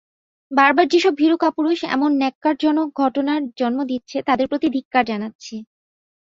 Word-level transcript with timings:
বারবার 0.51 0.85
যেসব 0.87 1.13
ভীরু-কাপুরুষ 1.15 1.79
এমন 1.95 2.11
ন্যক্কারজনক 2.21 2.87
ঘটনার 3.01 3.41
জন্ম 3.59 3.79
দিচ্ছে, 3.91 4.17
তাদের 4.27 4.45
প্রতি 4.51 4.67
ধিক্কার 4.75 5.03
জানাচ্ছি। 5.11 5.55